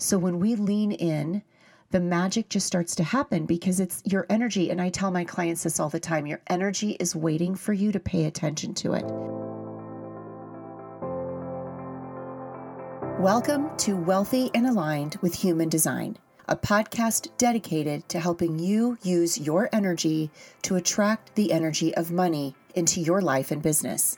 [0.00, 1.42] So when we lean in,
[1.90, 4.70] the magic just starts to happen because it's your energy.
[4.70, 7.90] And I tell my clients this all the time your energy is waiting for you
[7.90, 9.04] to pay attention to it.
[13.20, 19.36] Welcome to Wealthy and Aligned with Human Design, a podcast dedicated to helping you use
[19.36, 20.30] your energy
[20.62, 24.16] to attract the energy of money into your life and business.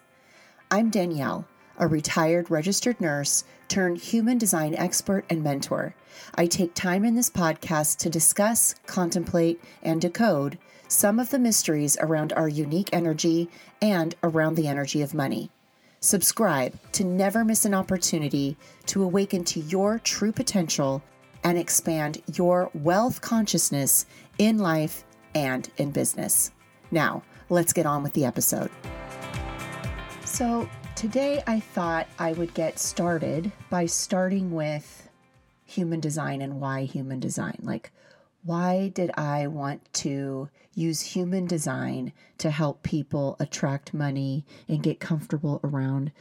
[0.71, 1.49] I'm Danielle
[1.81, 5.95] a retired registered nurse turned human design expert and mentor.
[6.35, 11.97] I take time in this podcast to discuss, contemplate, and decode some of the mysteries
[12.01, 13.49] around our unique energy
[13.81, 15.51] and around the energy of money.
[16.01, 21.03] Subscribe to never miss an opportunity to awaken to your true potential
[21.43, 24.05] and expand your wealth consciousness
[24.39, 25.05] in life
[25.35, 26.51] and in business.
[26.91, 28.71] Now, let's get on with the episode.
[30.25, 30.69] So,
[31.01, 35.09] Today, I thought I would get started by starting with
[35.65, 37.57] human design and why human design.
[37.63, 37.91] Like,
[38.45, 45.01] why did I want to use human design to help people attract money and get
[45.01, 46.13] comfortable around,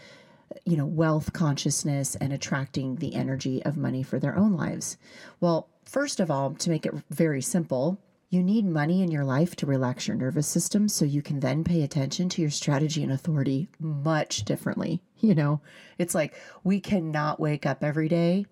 [0.64, 4.96] you know, wealth consciousness and attracting the energy of money for their own lives?
[5.42, 8.00] Well, first of all, to make it very simple,
[8.30, 11.64] you need money in your life to relax your nervous system so you can then
[11.64, 15.02] pay attention to your strategy and authority much differently.
[15.22, 15.60] You know,
[15.98, 18.46] it's like we cannot wake up every day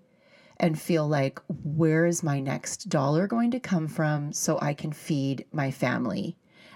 [0.57, 4.91] and feel like, where is my next dollar going to come from so I can
[4.91, 6.35] feed my family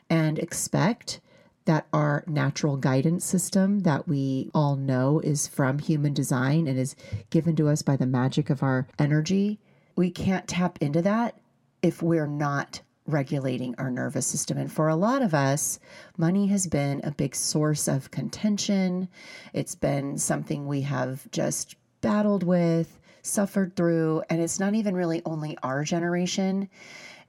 [0.10, 1.20] and expect
[1.66, 6.96] that our natural guidance system that we all know is from human design and is
[7.30, 9.60] given to us by the magic of our energy.
[9.98, 11.38] We can't tap into that
[11.82, 14.58] if we're not regulating our nervous system.
[14.58, 15.80] And for a lot of us,
[16.18, 19.10] money has been a big source of contention.
[19.54, 25.22] It's been something we have just battled with, suffered through, and it's not even really
[25.26, 26.70] only our generation.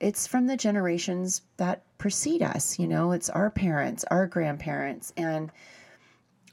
[0.01, 5.13] It's from the generations that precede us, you know, it's our parents, our grandparents.
[5.17, 5.53] And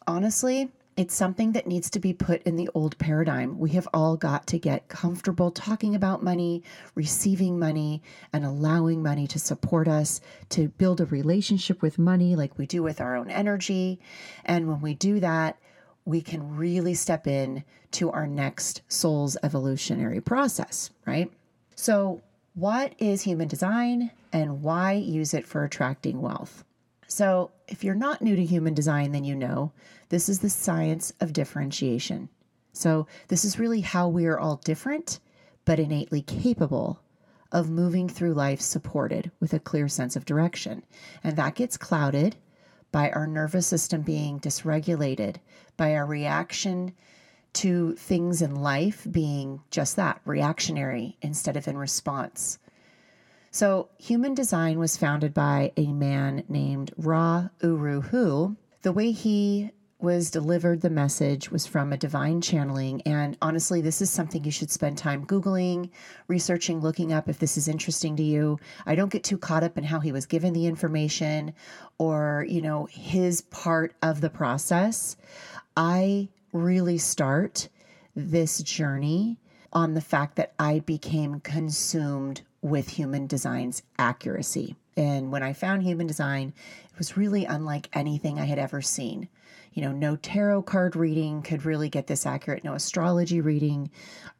[0.07, 3.57] honestly, it's something that needs to be put in the old paradigm.
[3.57, 6.61] We have all got to get comfortable talking about money,
[6.93, 12.57] receiving money, and allowing money to support us, to build a relationship with money like
[12.57, 14.01] we do with our own energy.
[14.43, 15.57] And when we do that,
[16.03, 21.31] we can really step in to our next soul's evolutionary process, right?
[21.75, 22.21] So,
[22.55, 26.65] what is human design and why use it for attracting wealth?
[27.11, 29.71] So, if you're not new to human design, then you know
[30.09, 32.29] this is the science of differentiation.
[32.71, 35.19] So, this is really how we are all different,
[35.65, 37.01] but innately capable
[37.51, 40.83] of moving through life supported with a clear sense of direction.
[41.23, 42.35] And that gets clouded
[42.91, 45.37] by our nervous system being dysregulated,
[45.77, 46.93] by our reaction
[47.53, 52.59] to things in life being just that reactionary instead of in response.
[53.51, 58.55] So, human design was founded by a man named Ra Uru Hu.
[58.83, 63.01] The way he was delivered the message was from a divine channeling.
[63.01, 65.89] And honestly, this is something you should spend time Googling,
[66.27, 68.59] researching, looking up if this is interesting to you.
[68.85, 71.53] I don't get too caught up in how he was given the information
[71.97, 75.17] or, you know, his part of the process.
[75.75, 77.67] I really start
[78.15, 79.37] this journey
[79.73, 84.75] on the fact that I became consumed with human design's accuracy.
[84.97, 86.53] And when I found human design,
[86.91, 89.29] it was really unlike anything I had ever seen.
[89.73, 93.91] You know, no tarot card reading could really get this accurate, no astrology reading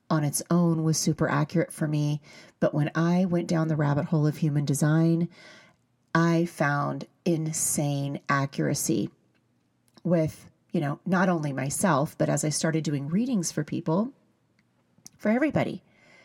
[0.09, 2.21] on its own was super accurate for me.
[2.59, 5.29] But when I went down the rabbit hole of human design,
[6.13, 9.09] I found insane accuracy
[10.03, 14.11] with, you know, not only myself, but as I started doing readings for people,
[15.17, 15.83] for everybody.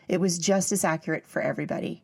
[0.09, 2.03] It was just as accurate for everybody.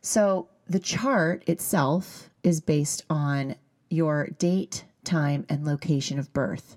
[0.00, 3.56] So the chart itself is based on
[3.88, 6.76] your date, time, and location of birth.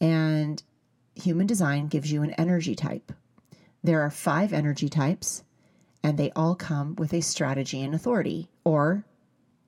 [0.00, 0.62] And
[1.14, 3.12] human design gives you an energy type.
[3.82, 5.44] There are five energy types,
[6.02, 9.04] and they all come with a strategy and authority, or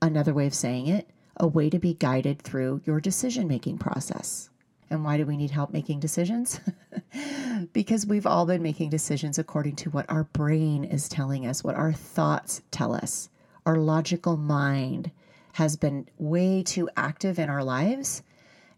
[0.01, 4.49] another way of saying it, a way to be guided through your decision making process.
[4.91, 6.61] And why do we need help making decisions?
[7.73, 11.75] because we've all been making decisions according to what our brain is telling us, what
[11.75, 13.29] our thoughts tell us.
[13.65, 15.11] Our logical mind
[15.55, 18.23] has been way too active in our lives,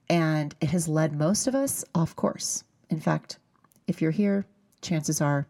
[0.09, 2.65] and it has led most of us off course.
[2.89, 3.39] In fact,
[3.87, 4.47] if you're here,
[4.81, 5.47] chances are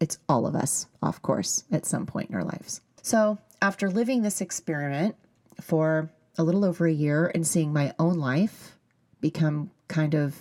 [0.00, 2.80] it's all of us off course at some point in our lives.
[3.02, 5.14] So, after living this experiment
[5.60, 8.73] for a little over a year and seeing my own life
[9.24, 10.36] become kind of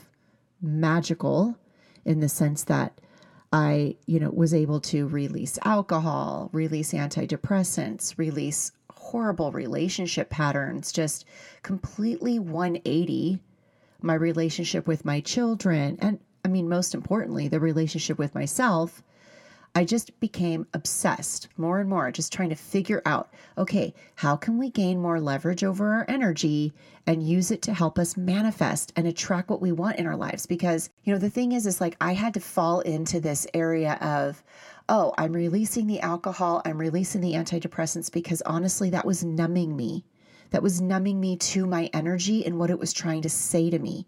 [0.62, 1.58] magical
[2.04, 3.00] in the sense that
[3.54, 11.24] I, you know, was able to release alcohol, release antidepressants, release horrible relationship patterns, just
[11.62, 13.40] completely 180
[14.02, 15.98] my relationship with my children.
[16.02, 19.02] And I mean, most importantly, the relationship with myself
[19.76, 24.58] I just became obsessed more and more, just trying to figure out okay, how can
[24.58, 26.74] we gain more leverage over our energy
[27.08, 30.46] and use it to help us manifest and attract what we want in our lives?
[30.46, 33.94] Because, you know, the thing is, is like I had to fall into this area
[34.02, 34.44] of,
[34.90, 40.06] oh, I'm releasing the alcohol, I'm releasing the antidepressants because honestly, that was numbing me.
[40.52, 43.80] That was numbing me to my energy and what it was trying to say to
[43.80, 44.06] me.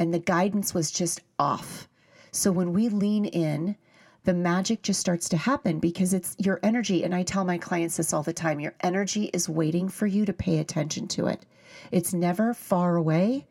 [0.00, 1.88] And the guidance was just off.
[2.32, 3.76] So when we lean in,
[4.24, 7.04] the magic just starts to happen because it's your energy.
[7.04, 10.24] And I tell my clients this all the time your energy is waiting for you
[10.24, 11.44] to pay attention to it.
[11.90, 13.46] It's never far away.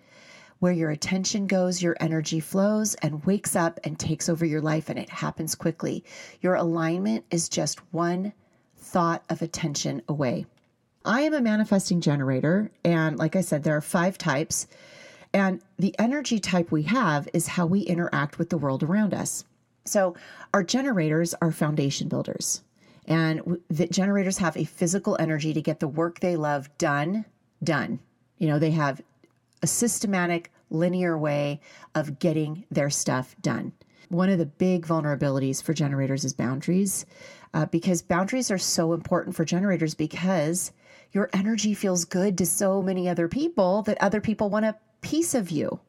[0.59, 4.89] Where your attention goes, your energy flows and wakes up and takes over your life,
[4.89, 6.05] and it happens quickly.
[6.39, 8.31] Your alignment is just one
[8.77, 10.45] thought of attention away.
[11.03, 14.67] I am a manifesting generator, and like I said, there are five types.
[15.33, 19.43] And the energy type we have is how we interact with the world around us.
[19.85, 20.15] So,
[20.53, 22.63] our generators are foundation builders,
[23.05, 27.25] and the generators have a physical energy to get the work they love done,
[27.63, 27.99] done.
[28.37, 29.01] You know, they have
[29.61, 31.61] a systematic, linear way
[31.95, 33.73] of getting their stuff done.
[34.09, 37.05] One of the big vulnerabilities for generators is boundaries,
[37.53, 40.71] uh, because boundaries are so important for generators because
[41.11, 45.35] your energy feels good to so many other people that other people want a piece
[45.35, 45.79] of you.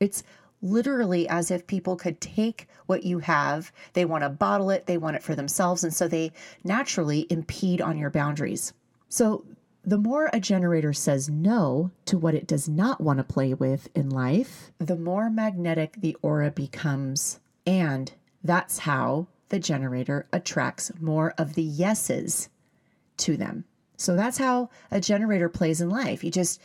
[0.00, 0.22] It's
[0.62, 4.98] literally as if people could take what you have, they want to bottle it, they
[4.98, 6.32] want it for themselves, and so they
[6.64, 8.72] naturally impede on your boundaries.
[9.08, 9.44] So,
[9.84, 13.88] the more a generator says no to what it does not want to play with
[13.94, 17.38] in life, the more magnetic the aura becomes.
[17.64, 18.12] And
[18.42, 22.48] that's how the generator attracts more of the yeses
[23.18, 23.64] to them.
[23.96, 26.24] So that's how a generator plays in life.
[26.24, 26.60] You just,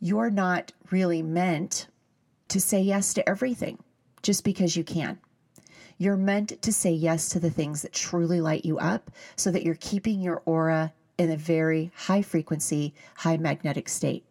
[0.00, 1.86] you're not really meant
[2.48, 3.78] to say yes to everything
[4.22, 5.18] just because you can.
[5.98, 9.62] You're meant to say yes to the things that truly light you up so that
[9.62, 14.24] you're keeping your aura in a very high frequency, high magnetic state.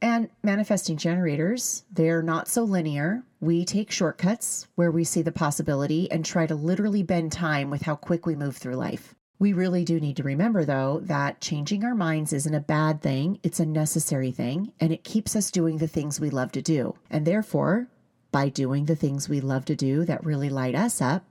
[0.00, 3.22] And manifesting generators, they're not so linear.
[3.40, 7.82] We take shortcuts where we see the possibility and try to literally bend time with
[7.82, 9.13] how quick we move through life.
[9.38, 13.40] We really do need to remember, though, that changing our minds isn't a bad thing,
[13.42, 16.94] it's a necessary thing, and it keeps us doing the things we love to do.
[17.10, 17.88] And therefore,
[18.30, 21.24] by doing the things we love to do that really light us up,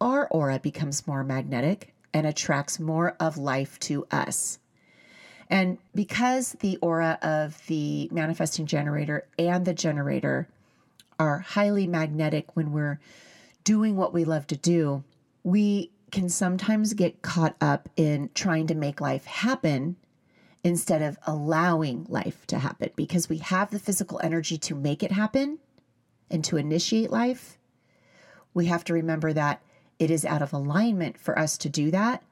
[0.00, 4.58] our aura becomes more magnetic and attracts more of life to us.
[5.48, 10.48] And because the aura of the manifesting generator and the generator
[11.18, 12.98] are highly magnetic when we're
[13.62, 15.04] doing what we love to do,
[15.42, 19.96] we can sometimes get caught up in trying to make life happen
[20.62, 25.10] instead of allowing life to happen because we have the physical energy to make it
[25.10, 25.58] happen
[26.30, 27.58] and to initiate life.
[28.54, 29.60] We have to remember that
[29.98, 32.22] it is out of alignment for us to do that.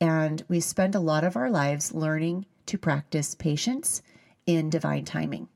[0.00, 4.00] And we spend a lot of our lives learning to practice patience
[4.46, 5.48] in divine timing.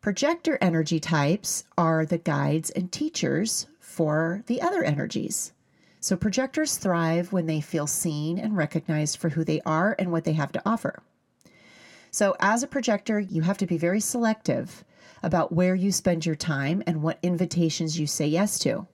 [0.00, 5.52] Projector energy types are the guides and teachers for the other energies.
[6.00, 10.24] So projectors thrive when they feel seen and recognized for who they are and what
[10.24, 11.02] they have to offer.
[12.10, 14.84] So, as a projector, you have to be very selective
[15.22, 18.86] about where you spend your time and what invitations you say yes to.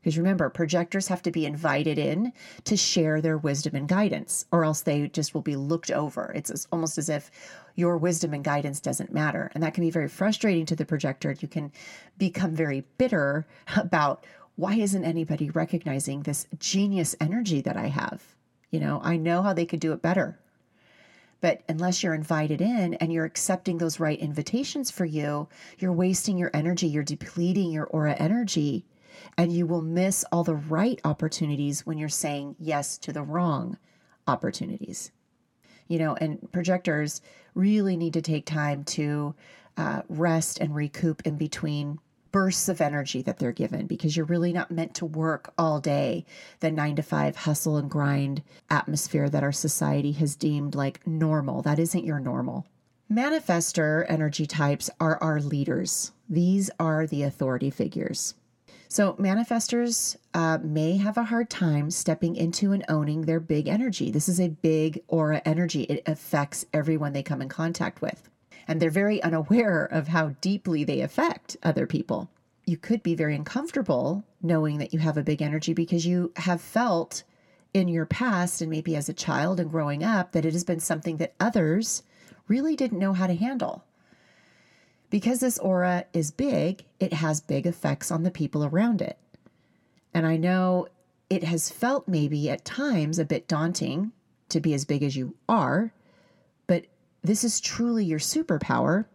[0.00, 2.32] Because remember, projectors have to be invited in
[2.64, 6.32] to share their wisdom and guidance, or else they just will be looked over.
[6.34, 7.30] It's almost as if
[7.74, 9.50] your wisdom and guidance doesn't matter.
[9.54, 11.34] And that can be very frustrating to the projector.
[11.38, 11.72] You can
[12.16, 14.24] become very bitter about
[14.60, 18.22] why isn't anybody recognizing this genius energy that I have?
[18.70, 20.38] You know, I know how they could do it better.
[21.40, 25.48] But unless you're invited in and you're accepting those right invitations for you,
[25.78, 28.84] you're wasting your energy, you're depleting your aura energy,
[29.38, 33.78] and you will miss all the right opportunities when you're saying yes to the wrong
[34.26, 35.10] opportunities.
[35.88, 37.22] You know, and projectors
[37.54, 39.34] really need to take time to
[39.78, 41.98] uh, rest and recoup in between
[42.32, 46.24] bursts of energy that they're given because you're really not meant to work all day
[46.60, 51.62] the nine to five hustle and grind atmosphere that our society has deemed like normal.
[51.62, 52.66] That isn't your normal.
[53.10, 58.34] Manifestor energy types are our leaders, these are the authority figures.
[58.86, 64.10] So, manifestors uh, may have a hard time stepping into and owning their big energy.
[64.10, 68.28] This is a big aura energy, it affects everyone they come in contact with
[68.70, 72.30] and they're very unaware of how deeply they affect other people.
[72.66, 76.60] you could be very uncomfortable knowing that you have a big energy because you have
[76.60, 77.24] felt
[77.74, 80.78] in your past and maybe as a child and growing up that it has been
[80.78, 82.04] something that others
[82.46, 83.84] really didn't know how to handle.
[85.08, 89.18] Because this aura is big, it has big effects on the people around it.
[90.14, 90.86] And I know
[91.28, 94.12] it has felt maybe at times a bit daunting
[94.48, 95.92] to be as big as you are,
[97.22, 99.06] this is truly your superpower,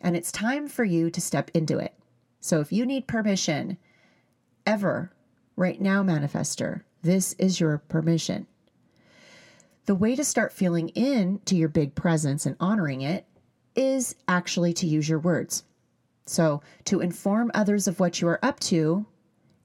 [0.00, 1.94] and it's time for you to step into it.
[2.40, 3.78] So if you need permission
[4.66, 5.12] ever,
[5.56, 8.46] right now, manifestor, this is your permission.
[9.86, 13.24] The way to start feeling in to your big presence and honoring it
[13.76, 15.62] is actually to use your words.
[16.24, 19.06] So, to inform others of what you are up to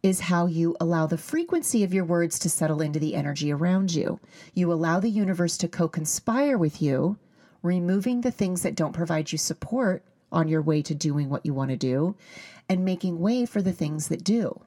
[0.03, 3.93] is how you allow the frequency of your words to settle into the energy around
[3.93, 4.19] you.
[4.53, 7.17] You allow the universe to co conspire with you,
[7.61, 11.53] removing the things that don't provide you support on your way to doing what you
[11.53, 12.15] want to do,
[12.69, 14.61] and making way for the things that do.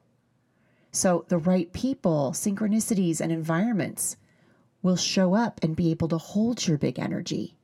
[0.92, 4.16] So, the right people, synchronicities, and environments
[4.82, 7.56] will show up and be able to hold your big energy.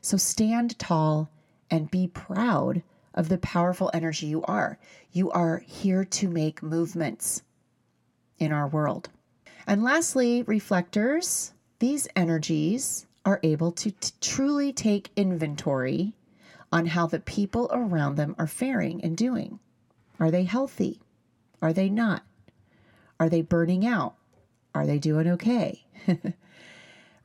[0.00, 1.28] So, stand tall
[1.70, 2.82] and be proud
[3.14, 4.78] of the powerful energy you are.
[5.12, 7.42] You are here to make movements
[8.38, 9.08] in our world.
[9.66, 16.14] And lastly, reflectors, these energies are able to t- truly take inventory
[16.72, 19.58] on how the people around them are faring and doing.
[20.18, 21.00] Are they healthy?
[21.62, 22.24] Are they not?
[23.18, 24.14] Are they burning out?
[24.74, 25.84] Are they doing okay?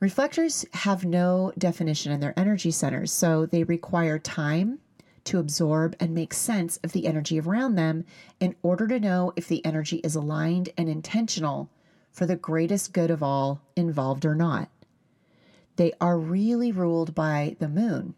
[0.00, 4.78] Reflectors have no definition in their energy centers, so they require time
[5.24, 8.04] to absorb and make sense of the energy around them
[8.38, 11.68] in order to know if the energy is aligned and intentional
[12.10, 14.70] for the greatest good of all involved or not.
[15.76, 18.14] They are really ruled by the moon,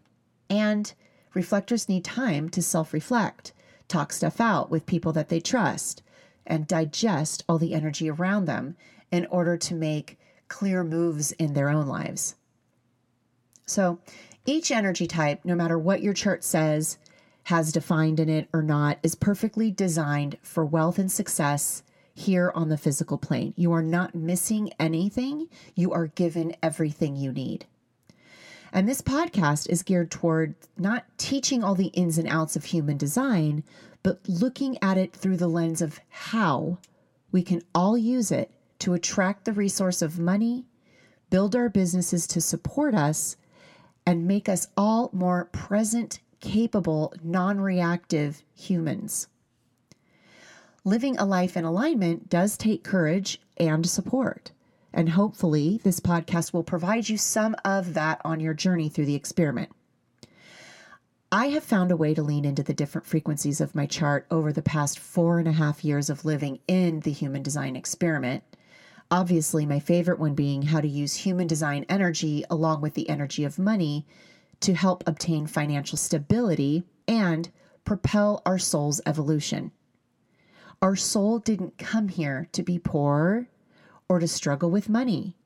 [0.49, 0.93] and
[1.33, 3.53] reflectors need time to self reflect,
[3.87, 6.03] talk stuff out with people that they trust,
[6.45, 8.75] and digest all the energy around them
[9.11, 12.35] in order to make clear moves in their own lives.
[13.65, 13.99] So,
[14.45, 16.97] each energy type, no matter what your chart says,
[17.43, 22.69] has defined in it or not, is perfectly designed for wealth and success here on
[22.69, 23.53] the physical plane.
[23.57, 27.65] You are not missing anything, you are given everything you need.
[28.71, 32.97] And this podcast is geared toward not teaching all the ins and outs of human
[32.97, 33.63] design,
[34.01, 36.79] but looking at it through the lens of how
[37.31, 40.65] we can all use it to attract the resource of money,
[41.29, 43.37] build our businesses to support us,
[44.05, 49.27] and make us all more present, capable, non reactive humans.
[50.85, 54.51] Living a life in alignment does take courage and support.
[54.93, 59.15] And hopefully, this podcast will provide you some of that on your journey through the
[59.15, 59.69] experiment.
[61.31, 64.51] I have found a way to lean into the different frequencies of my chart over
[64.51, 68.43] the past four and a half years of living in the human design experiment.
[69.09, 73.45] Obviously, my favorite one being how to use human design energy along with the energy
[73.45, 74.05] of money
[74.59, 77.49] to help obtain financial stability and
[77.85, 79.71] propel our soul's evolution.
[80.83, 83.47] Our soul didn't come here to be poor
[84.09, 85.37] or to struggle with money.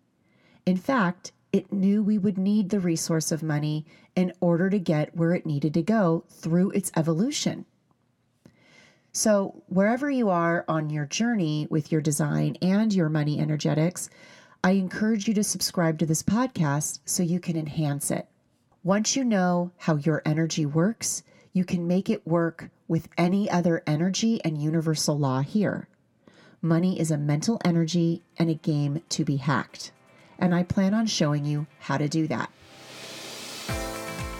[0.65, 5.15] In fact, it knew we would need the resource of money in order to get
[5.15, 7.67] where it needed to go through its evolution.
[9.11, 14.09] So, wherever you are on your journey with your design and your money energetics,
[14.63, 18.27] I encourage you to subscribe to this podcast so you can enhance it.
[18.83, 21.21] Once you know how your energy works,
[21.57, 25.89] you can make it work with any other energy and universal law here.
[26.61, 29.91] Money is a mental energy and a game to be hacked
[30.39, 32.51] and I plan on showing you how to do that.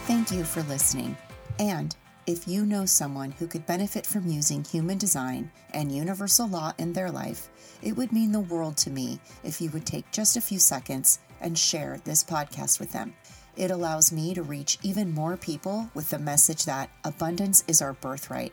[0.06, 1.16] Thank you for listening.
[1.58, 1.94] And
[2.26, 6.92] if you know someone who could benefit from using human design and universal law in
[6.92, 7.48] their life,
[7.82, 11.20] it would mean the world to me if you would take just a few seconds
[11.40, 13.14] and share this podcast with them.
[13.58, 17.92] It allows me to reach even more people with the message that abundance is our
[17.92, 18.52] birthright.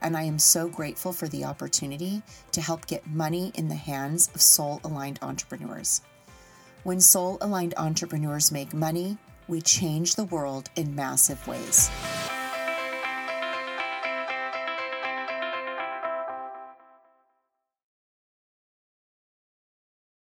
[0.00, 2.22] And I am so grateful for the opportunity
[2.52, 6.00] to help get money in the hands of soul aligned entrepreneurs.
[6.84, 11.90] When soul aligned entrepreneurs make money, we change the world in massive ways.